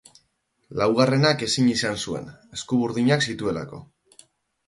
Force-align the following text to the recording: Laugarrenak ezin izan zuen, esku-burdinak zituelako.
Laugarrenak 0.79 1.43
ezin 1.47 1.67
izan 1.73 1.99
zuen, 2.05 2.25
esku-burdinak 2.59 3.27
zituelako. 3.29 3.83